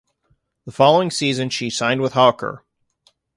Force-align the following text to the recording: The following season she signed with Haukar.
The 0.65 0.71
following 0.71 1.11
season 1.11 1.51
she 1.51 1.69
signed 1.69 2.01
with 2.01 2.13
Haukar. 2.13 2.63